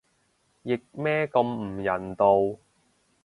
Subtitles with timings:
[0.63, 2.57] 譯咩咁唔人道